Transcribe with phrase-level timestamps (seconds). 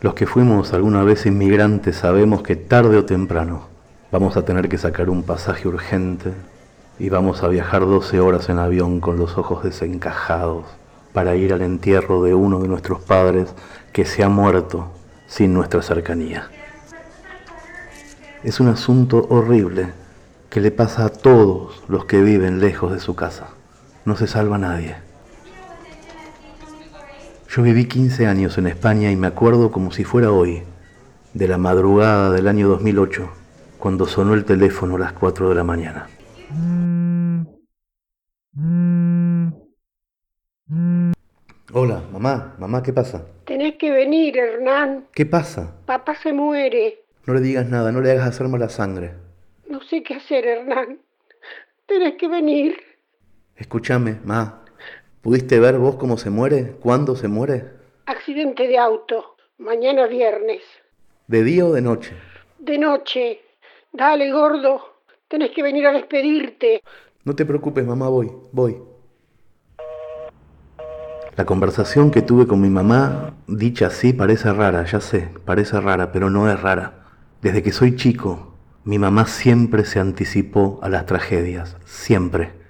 [0.00, 3.62] Los que fuimos alguna vez inmigrantes sabemos que tarde o temprano
[4.12, 6.34] vamos a tener que sacar un pasaje urgente
[6.98, 10.66] y vamos a viajar 12 horas en avión con los ojos desencajados
[11.14, 13.54] para ir al entierro de uno de nuestros padres
[13.92, 14.90] que se ha muerto
[15.26, 16.50] sin nuestra cercanía.
[18.44, 19.94] Es un asunto horrible
[20.50, 23.48] que le pasa a todos los que viven lejos de su casa.
[24.04, 24.96] No se salva nadie.
[27.56, 30.62] Yo viví 15 años en España y me acuerdo como si fuera hoy,
[31.32, 33.32] de la madrugada del año 2008,
[33.78, 36.06] cuando sonó el teléfono a las 4 de la mañana.
[41.72, 43.24] Hola, mamá, mamá, ¿qué pasa?
[43.46, 45.06] Tenés que venir, Hernán.
[45.14, 45.76] ¿Qué pasa?
[45.86, 47.04] Papá se muere.
[47.24, 49.14] No le digas nada, no le hagas hacerme la sangre.
[49.66, 50.98] No sé qué hacer, Hernán.
[51.86, 52.76] Tenés que venir.
[53.56, 54.65] Escúchame, ma,
[55.26, 56.76] ¿Pudiste ver vos cómo se muere?
[56.78, 57.64] ¿Cuándo se muere?
[58.06, 59.34] Accidente de auto.
[59.58, 60.62] Mañana viernes.
[61.26, 62.12] ¿De día o de noche?
[62.60, 63.40] De noche.
[63.92, 64.80] Dale, gordo.
[65.26, 66.80] Tenés que venir a despedirte.
[67.24, 68.76] No te preocupes, mamá, voy, voy.
[71.34, 76.12] La conversación que tuve con mi mamá, dicha así, parece rara, ya sé, parece rara,
[76.12, 77.04] pero no es rara.
[77.42, 82.65] Desde que soy chico, mi mamá siempre se anticipó a las tragedias, siempre.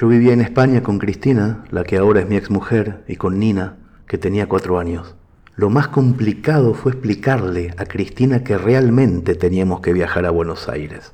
[0.00, 3.76] Yo vivía en España con Cristina, la que ahora es mi exmujer, y con Nina,
[4.06, 5.14] que tenía cuatro años.
[5.56, 11.12] Lo más complicado fue explicarle a Cristina que realmente teníamos que viajar a Buenos Aires.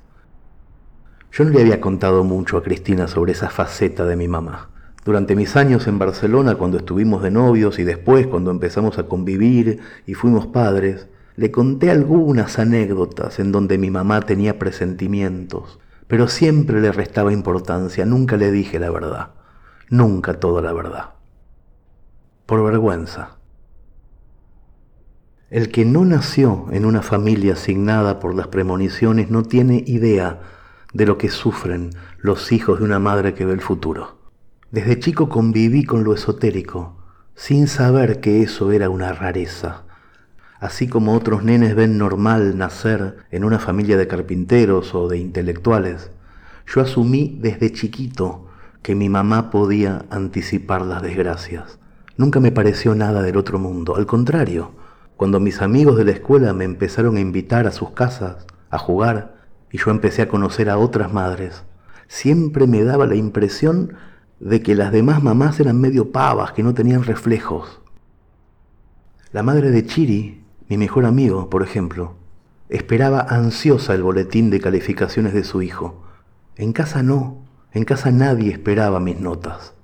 [1.33, 4.71] Yo no le había contado mucho a Cristina sobre esa faceta de mi mamá.
[5.05, 9.81] Durante mis años en Barcelona, cuando estuvimos de novios y después cuando empezamos a convivir
[10.07, 16.81] y fuimos padres, le conté algunas anécdotas en donde mi mamá tenía presentimientos, pero siempre
[16.81, 19.31] le restaba importancia, nunca le dije la verdad,
[19.91, 21.11] nunca toda la verdad.
[22.47, 23.37] Por vergüenza.
[25.51, 30.41] El que no nació en una familia asignada por las premoniciones no tiene idea
[30.93, 34.19] de lo que sufren los hijos de una madre que ve el futuro.
[34.71, 36.97] Desde chico conviví con lo esotérico,
[37.35, 39.86] sin saber que eso era una rareza
[40.61, 46.11] así como otros nenes ven normal nacer en una familia de carpinteros o de intelectuales,
[46.67, 48.47] yo asumí desde chiquito
[48.83, 51.79] que mi mamá podía anticipar las desgracias.
[52.17, 54.73] Nunca me pareció nada del otro mundo, al contrario,
[55.17, 59.37] cuando mis amigos de la escuela me empezaron a invitar a sus casas, a jugar,
[59.71, 61.65] y yo empecé a conocer a otras madres,
[62.09, 63.95] siempre me daba la impresión
[64.41, 67.81] de que las demás mamás eran medio pavas, que no tenían reflejos.
[69.33, 72.15] La madre de Chiri mi mejor amigo, por ejemplo,
[72.69, 76.03] esperaba ansiosa el boletín de calificaciones de su hijo.
[76.57, 79.75] En casa no, en casa nadie esperaba mis notas.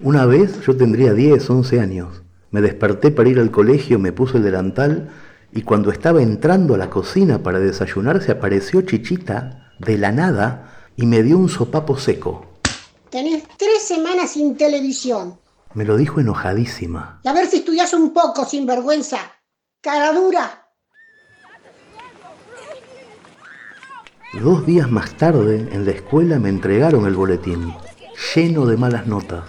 [0.00, 2.22] Una vez yo tendría 10, 11 años.
[2.50, 5.10] Me desperté para ir al colegio, me puse el delantal
[5.52, 10.88] y cuando estaba entrando a la cocina para desayunar se apareció Chichita de la nada
[10.96, 12.46] y me dio un sopapo seco.
[13.10, 15.41] Tenés tres semanas sin televisión.
[15.74, 17.20] Me lo dijo enojadísima.
[17.24, 19.18] Y a ver si estudias un poco, sin vergüenza.
[19.80, 20.68] Cara dura.
[24.40, 27.74] Dos días más tarde, en la escuela me entregaron el boletín,
[28.34, 29.44] lleno de malas notas.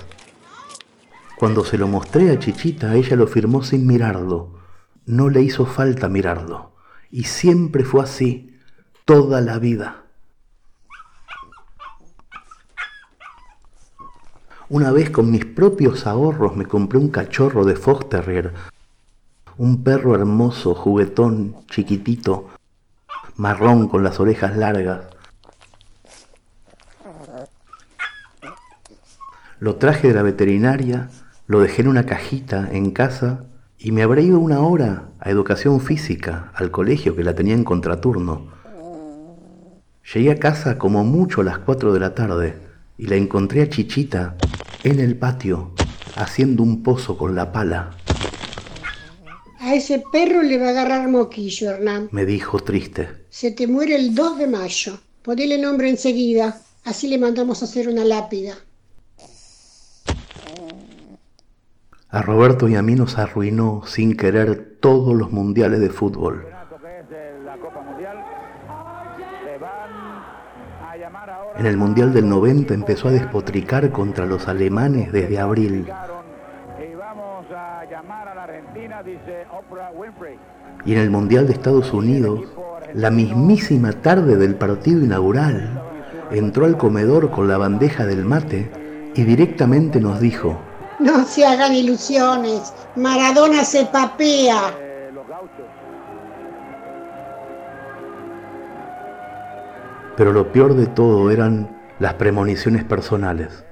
[1.37, 4.59] Cuando se lo mostré a Chichita, ella lo firmó sin mirarlo.
[5.05, 6.75] No le hizo falta mirarlo.
[7.11, 8.57] Y siempre fue así,
[9.05, 10.02] toda la vida.
[14.69, 18.53] Una vez con mis propios ahorros me compré un cachorro de Fox Terrier,
[19.57, 22.47] un perro hermoso, juguetón, chiquitito,
[23.35, 25.01] marrón con las orejas largas.
[29.59, 31.09] Lo traje de la veterinaria,
[31.45, 33.43] lo dejé en una cajita en casa
[33.77, 37.65] y me habré ido una hora a educación física, al colegio que la tenía en
[37.65, 38.47] contraturno.
[40.13, 43.69] Llegué a casa como mucho a las cuatro de la tarde y la encontré a
[43.69, 44.37] Chichita
[44.83, 45.73] en el patio,
[46.15, 47.97] haciendo un pozo con la pala.
[49.59, 52.09] A ese perro le va a agarrar moquillo, Hernán.
[52.11, 53.09] Me dijo triste.
[53.29, 54.99] Se te muere el 2 de mayo.
[55.21, 56.61] Ponele nombre enseguida.
[56.83, 58.55] Así le mandamos a hacer una lápida.
[62.09, 66.52] A Roberto y a mí nos arruinó sin querer todos los mundiales de fútbol.
[71.57, 75.87] En el Mundial del 90 empezó a despotricar contra los alemanes desde abril.
[80.85, 82.41] Y en el Mundial de Estados Unidos,
[82.93, 85.81] la mismísima tarde del partido inaugural,
[86.31, 88.69] entró al comedor con la bandeja del mate
[89.15, 90.59] y directamente nos dijo,
[90.99, 92.73] No se hagan ilusiones.
[92.95, 94.82] Maradona se papea.
[100.15, 103.63] Pero lo peor de todo eran las premoniciones personales.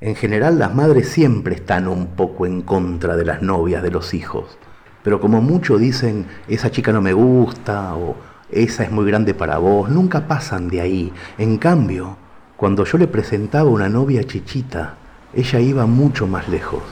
[0.00, 4.12] En general las madres siempre están un poco en contra de las novias de los
[4.12, 4.58] hijos,
[5.02, 8.14] pero como mucho dicen, esa chica no me gusta o
[8.50, 11.12] esa es muy grande para vos, nunca pasan de ahí.
[11.38, 12.16] En cambio,
[12.56, 14.94] cuando yo le presentaba una novia chichita,
[15.34, 16.82] ella iba mucho más lejos.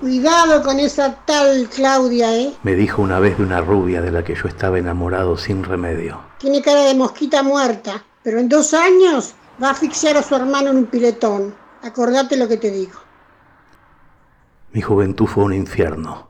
[0.00, 2.54] Cuidado con esa tal Claudia, ¿eh?
[2.62, 6.20] Me dijo una vez de una rubia de la que yo estaba enamorado sin remedio.
[6.38, 10.70] Tiene cara de mosquita muerta, pero en dos años va a asfixiar a su hermano
[10.70, 11.52] en un piletón.
[11.82, 13.00] Acordate lo que te digo.
[14.72, 16.28] Mi juventud fue un infierno.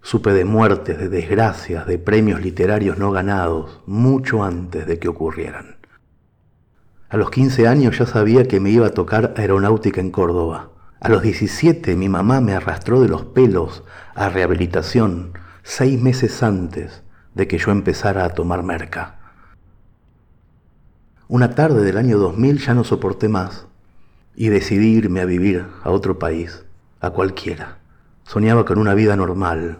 [0.00, 5.76] Supe de muertes, de desgracias, de premios literarios no ganados, mucho antes de que ocurrieran.
[7.10, 10.70] A los 15 años ya sabía que me iba a tocar aeronáutica en Córdoba.
[11.00, 15.32] A los 17 mi mamá me arrastró de los pelos a rehabilitación
[15.62, 17.02] seis meses antes
[17.34, 19.18] de que yo empezara a tomar merca.
[21.26, 23.66] Una tarde del año 2000 ya no soporté más
[24.36, 26.66] y decidí irme a vivir a otro país,
[27.00, 27.78] a cualquiera.
[28.24, 29.78] Soñaba con una vida normal,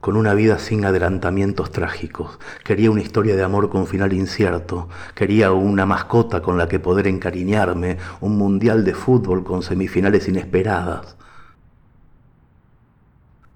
[0.00, 2.38] con una vida sin adelantamientos trágicos.
[2.64, 4.88] Quería una historia de amor con final incierto.
[5.14, 11.16] Quería una mascota con la que poder encariñarme, un mundial de fútbol con semifinales inesperadas.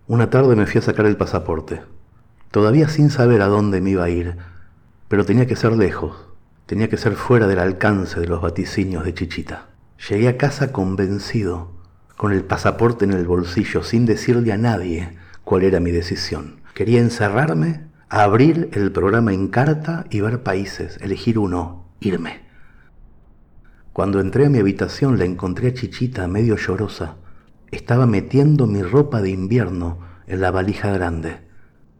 [0.06, 1.80] Una tarde me fui a sacar el pasaporte,
[2.50, 4.36] todavía sin saber a dónde me iba a ir,
[5.08, 6.14] pero tenía que ser lejos,
[6.66, 9.68] tenía que ser fuera del alcance de los vaticinios de Chichita.
[10.10, 11.72] Llegué a casa convencido,
[12.18, 16.60] con el pasaporte en el bolsillo, sin decirle a nadie cuál era mi decisión.
[16.74, 22.42] Quería encerrarme, abrir el programa en carta y ver países, elegir uno, irme.
[23.92, 27.16] Cuando entré a mi habitación la encontré a Chichita medio llorosa.
[27.70, 31.38] Estaba metiendo mi ropa de invierno en la valija grande.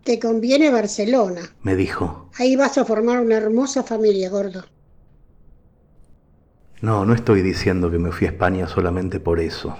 [0.03, 2.31] Te conviene Barcelona, me dijo.
[2.39, 4.65] Ahí vas a formar una hermosa familia, gordo.
[6.81, 9.77] No, no estoy diciendo que me fui a España solamente por eso.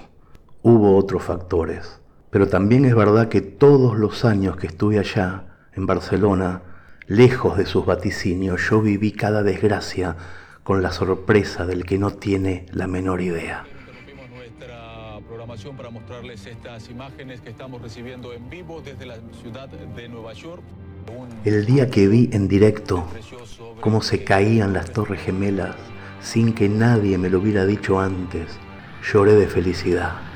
[0.63, 1.99] Hubo otros factores.
[2.35, 6.63] Pero también es verdad que todos los años que estuve allá, en Barcelona,
[7.07, 10.17] lejos de sus vaticinios, yo viví cada desgracia
[10.61, 13.63] con la sorpresa del que no tiene la menor idea.
[14.35, 20.09] nuestra programación para mostrarles estas imágenes que estamos recibiendo en vivo desde la ciudad de
[20.09, 20.61] Nueva York.
[21.45, 23.07] El día que vi en directo
[23.79, 25.77] cómo se caían las torres gemelas
[26.19, 28.59] sin que nadie me lo hubiera dicho antes,
[29.09, 30.34] lloré de felicidad.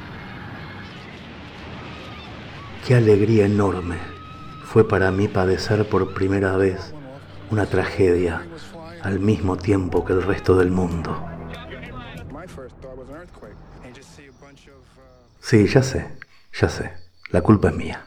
[2.86, 3.98] Qué alegría enorme
[4.64, 6.94] fue para mí padecer por primera vez
[7.52, 8.46] una tragedia
[9.02, 11.26] al mismo tiempo que el resto del mundo.
[15.40, 16.18] Sí, ya sé,
[16.54, 16.92] ya sé,
[17.32, 18.06] la culpa es mía.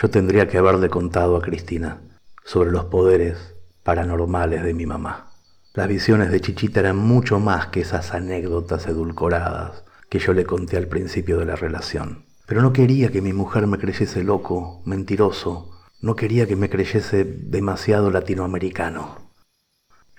[0.00, 2.00] Yo tendría que haberle contado a Cristina
[2.44, 5.32] sobre los poderes paranormales de mi mamá.
[5.74, 10.76] Las visiones de Chichita eran mucho más que esas anécdotas edulcoradas que yo le conté
[10.76, 12.27] al principio de la relación.
[12.48, 17.24] Pero no quería que mi mujer me creyese loco, mentiroso, no quería que me creyese
[17.24, 19.34] demasiado latinoamericano.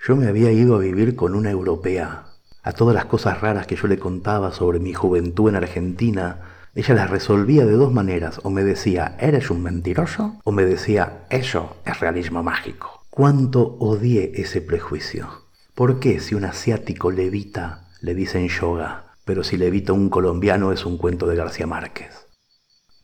[0.06, 2.26] Yo me había ido a vivir con una europea.
[2.62, 6.94] A todas las cosas raras que yo le contaba sobre mi juventud en Argentina, ella
[6.94, 8.40] las resolvía de dos maneras.
[8.44, 10.38] O me decía, ¿eres un mentiroso?
[10.44, 13.06] O me decía, eso es realismo mágico.
[13.10, 15.26] ¿Cuánto odié ese prejuicio?
[15.74, 19.10] ¿Por qué si un asiático levita le dicen yoga?
[19.30, 22.26] pero si levita un colombiano es un cuento de García Márquez.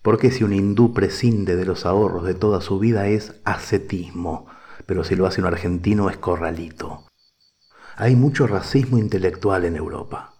[0.06, 4.46] Porque si un hindú prescinde de los ahorros de toda su vida es ascetismo,
[4.86, 7.08] pero si lo hace un argentino es corralito.
[7.96, 10.34] Hay mucho racismo intelectual en Europa.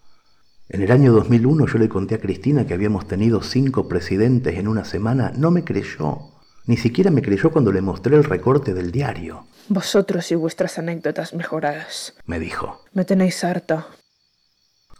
[0.69, 4.69] En el año 2001 yo le conté a Cristina que habíamos tenido cinco presidentes en
[4.69, 5.33] una semana.
[5.37, 6.19] No me creyó.
[6.67, 9.47] Ni siquiera me creyó cuando le mostré el recorte del diario.
[9.69, 12.15] Vosotros y vuestras anécdotas mejoradas.
[12.25, 12.85] Me dijo.
[12.93, 13.89] Me tenéis harta.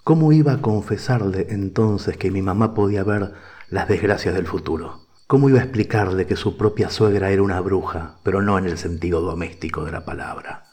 [0.03, 3.33] ¿Cómo iba a confesarle entonces que mi mamá podía ver
[3.69, 5.07] las desgracias del futuro?
[5.27, 8.79] ¿Cómo iba a explicarle que su propia suegra era una bruja, pero no en el
[8.79, 10.67] sentido doméstico de la palabra?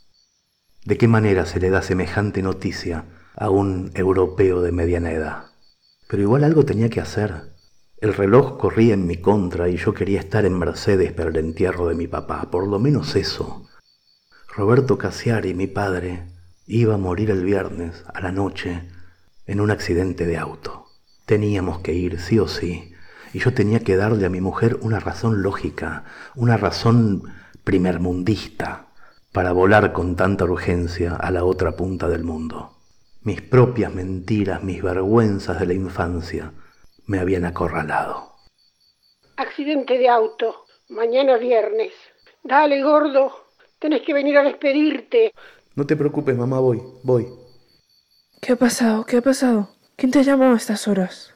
[0.86, 5.46] ¿De qué manera se le da semejante noticia a un europeo de mediana edad?
[6.08, 7.54] Pero igual algo tenía que hacer.
[7.98, 11.88] El reloj corría en mi contra y yo quería estar en Mercedes para el entierro
[11.88, 13.66] de mi papá, por lo menos eso.
[14.56, 16.28] Roberto Casiari, mi padre,
[16.68, 18.88] iba a morir el viernes a la noche
[19.48, 20.83] en un accidente de auto.
[21.25, 22.94] Teníamos que ir, sí o sí,
[23.34, 26.03] y yo tenía que darle a mi mujer una razón lógica,
[26.36, 27.24] una razón
[27.63, 28.88] primermundista,
[29.32, 32.77] para volar con tanta urgencia a la otra punta del mundo.
[33.22, 36.51] Mis propias mentiras, mis vergüenzas de la infancia
[37.08, 38.34] me habían acorralado.
[39.38, 40.65] Accidente de auto.
[40.89, 41.94] Mañana viernes.
[42.44, 43.48] Dale, gordo.
[43.80, 45.34] Tenés que venir a despedirte.
[45.75, 47.27] No te preocupes, mamá, voy, voy.
[48.42, 49.06] ¿Qué ha pasado?
[49.06, 49.73] ¿Qué ha pasado?
[49.96, 51.34] ¿Quién te llamado a estas horas?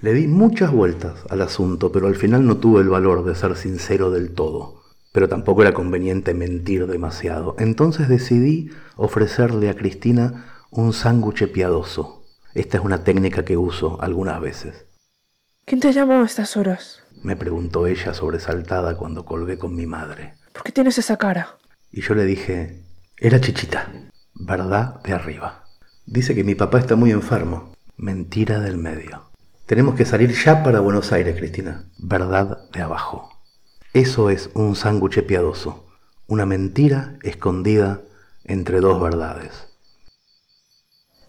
[0.00, 3.56] Le di muchas vueltas al asunto, pero al final no tuve el valor de ser
[3.56, 4.82] sincero del todo.
[5.12, 7.54] Pero tampoco era conveniente mentir demasiado.
[7.58, 12.24] Entonces decidí ofrecerle a Cristina un sándwich piadoso.
[12.54, 14.86] Esta es una técnica que uso algunas veces.
[15.66, 17.02] ¿Quién te ha llamado a estas horas?
[17.22, 20.34] Me preguntó ella sobresaltada cuando colgué con mi madre.
[20.52, 21.58] ¿Por qué tienes esa cara?
[21.90, 22.84] Y yo le dije,
[23.18, 23.92] era chichita,
[24.34, 25.64] verdad de arriba.
[26.06, 27.71] Dice que mi papá está muy enfermo.
[28.02, 29.30] Mentira del medio.
[29.64, 31.84] Tenemos que salir ya para Buenos Aires, Cristina.
[32.00, 33.30] Verdad de abajo.
[33.92, 35.86] Eso es un sándwich piadoso.
[36.26, 38.00] Una mentira escondida
[38.42, 39.68] entre dos verdades.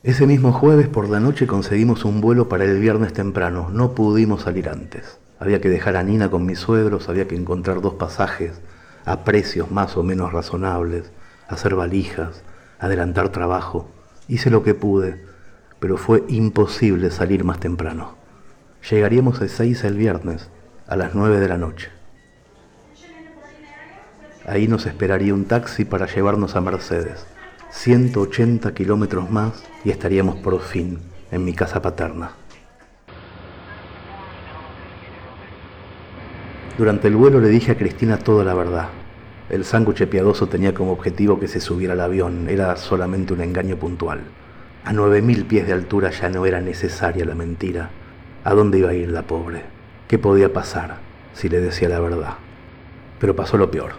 [0.01, 3.70] Ese mismo jueves por la noche conseguimos un vuelo para el viernes temprano.
[3.70, 5.20] No pudimos salir antes.
[5.38, 8.62] Había que dejar a Nina con mis suegros, había que encontrar dos pasajes
[9.06, 11.12] a precios más o menos razonables,
[11.48, 12.42] hacer valijas,
[12.80, 13.92] adelantar trabajo.
[14.27, 15.32] Hice lo que pude,
[15.83, 18.15] pero fue imposible salir más temprano.
[18.89, 20.49] Llegaríamos a seis el viernes,
[20.87, 21.89] a las nueve de la noche.
[24.47, 27.25] Ahí nos esperaría un taxi para llevarnos a Mercedes.
[27.71, 30.99] 180 kilómetros más y estaríamos por fin
[31.31, 32.31] en mi casa paterna.
[36.77, 38.87] Durante el vuelo le dije a Cristina toda la verdad.
[39.49, 43.75] El sándwich piadoso tenía como objetivo que se subiera al avión, era solamente un engaño
[43.75, 44.21] puntual.
[44.85, 47.89] A nueve mil pies de altura ya no era necesaria la mentira.
[48.43, 49.63] ¿A dónde iba a ir la pobre?
[50.09, 50.97] ¿Qué podía pasar
[51.33, 52.33] si le decía la verdad?
[53.17, 53.93] Pero pasó lo peor.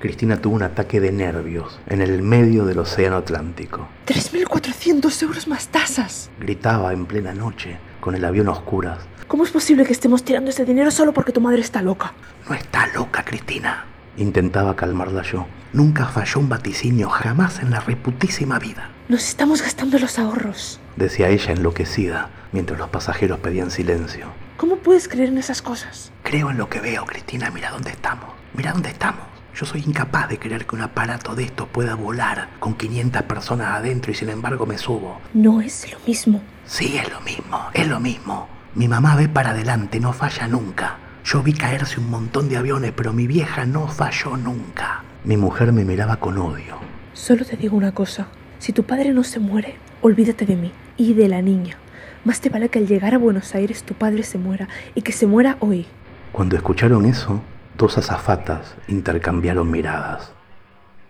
[0.00, 3.86] Cristina tuvo un ataque de nervios en el medio del Océano Atlántico.
[4.06, 6.28] ¡3.400 euros más tasas!
[6.40, 8.98] Gritaba en plena noche, con el avión a oscuras.
[9.28, 12.14] ¿Cómo es posible que estemos tirando ese dinero solo porque tu madre está loca?
[12.48, 13.84] No está loca, Cristina.
[14.16, 15.46] Intentaba calmarla yo.
[15.72, 18.90] Nunca falló un vaticinio, jamás en la reputísima vida.
[19.10, 20.78] Nos estamos gastando los ahorros.
[20.94, 24.26] Decía ella enloquecida, mientras los pasajeros pedían silencio.
[24.56, 26.12] ¿Cómo puedes creer en esas cosas?
[26.22, 27.50] Creo en lo que veo, Cristina.
[27.50, 28.30] Mira dónde estamos.
[28.54, 29.22] Mira dónde estamos.
[29.52, 33.74] Yo soy incapaz de creer que un aparato de estos pueda volar con 500 personas
[33.74, 35.20] adentro y sin embargo me subo.
[35.34, 36.40] No es lo mismo.
[36.64, 38.46] Sí, es lo mismo, es lo mismo.
[38.76, 40.98] Mi mamá ve para adelante, no falla nunca.
[41.24, 45.02] Yo vi caerse un montón de aviones, pero mi vieja no falló nunca.
[45.24, 46.78] Mi mujer me miraba con odio.
[47.12, 48.28] Solo te digo una cosa.
[48.60, 51.78] Si tu padre no se muere, olvídate de mí y de la niña.
[52.26, 55.12] Más te vale que al llegar a Buenos Aires tu padre se muera y que
[55.12, 55.86] se muera hoy.
[56.30, 57.40] Cuando escucharon eso,
[57.78, 60.32] dos azafatas intercambiaron miradas.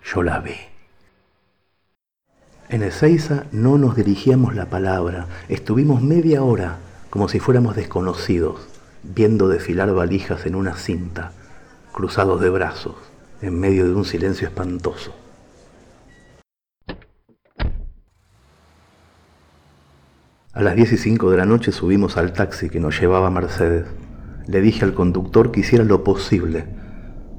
[0.04, 0.54] Yo la vi.
[2.68, 5.26] En Ezeiza no nos dirigíamos la palabra.
[5.48, 6.76] Estuvimos media hora
[7.10, 8.68] como si fuéramos desconocidos,
[9.02, 11.32] viendo desfilar valijas en una cinta,
[11.92, 12.94] cruzados de brazos,
[13.42, 15.19] en medio de un silencio espantoso.
[20.60, 23.30] A las 10 y 5 de la noche subimos al taxi que nos llevaba a
[23.30, 23.86] Mercedes.
[24.46, 26.66] Le dije al conductor que hiciera lo posible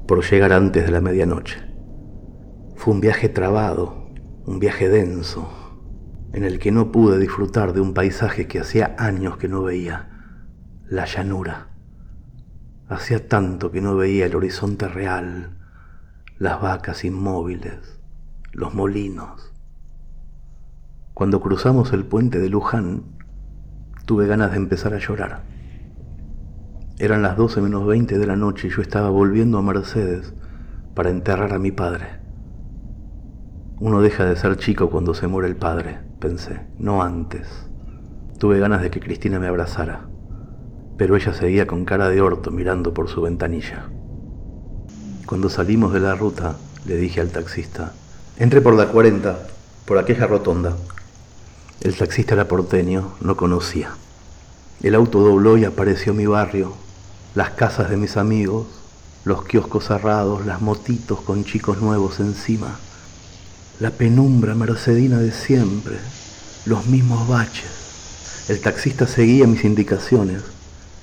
[0.08, 1.60] por llegar antes de la medianoche.
[2.74, 4.10] Fue un viaje trabado,
[4.44, 5.48] un viaje denso,
[6.32, 10.08] en el que no pude disfrutar de un paisaje que hacía años que no veía,
[10.88, 11.68] la llanura.
[12.88, 15.58] Hacía tanto que no veía el horizonte real,
[16.38, 18.00] las vacas inmóviles,
[18.50, 19.51] los molinos.
[21.22, 23.04] Cuando cruzamos el puente de Luján,
[24.06, 25.44] tuve ganas de empezar a llorar.
[26.98, 30.34] Eran las 12 menos 20 de la noche y yo estaba volviendo a Mercedes
[30.96, 32.06] para enterrar a mi padre.
[33.78, 37.68] Uno deja de ser chico cuando se muere el padre, pensé, no antes.
[38.40, 40.08] Tuve ganas de que Cristina me abrazara,
[40.96, 43.84] pero ella seguía con cara de orto mirando por su ventanilla.
[45.26, 47.92] Cuando salimos de la ruta, le dije al taxista,
[48.38, 49.38] entré por la 40,
[49.86, 50.74] por aquella rotonda.
[51.82, 53.90] El taxista era porteño, no conocía.
[54.84, 56.74] El auto dobló y apareció mi barrio,
[57.34, 58.68] las casas de mis amigos,
[59.24, 62.78] los kioscos cerrados, las motitos con chicos nuevos encima,
[63.80, 65.96] la penumbra mercedina de siempre,
[66.66, 68.46] los mismos baches.
[68.48, 70.40] El taxista seguía mis indicaciones.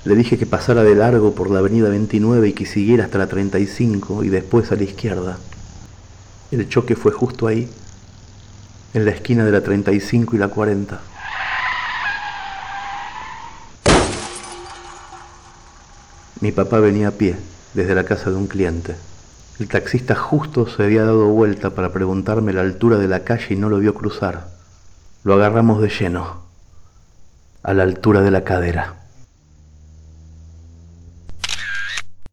[0.06, 3.26] Le dije que pasara de largo por la avenida 29 y que siguiera hasta la
[3.26, 5.38] 35 y después a la izquierda.
[6.50, 7.68] El choque fue justo ahí,
[8.94, 11.00] en la esquina de la 35 y la 40.
[16.40, 17.36] Mi papá venía a pie
[17.74, 18.96] desde la casa de un cliente.
[19.58, 23.56] El taxista justo se había dado vuelta para preguntarme la altura de la calle y
[23.56, 24.48] no lo vio cruzar.
[25.22, 26.40] lo agarramos de lleno,
[27.62, 28.99] a la altura de la cadera.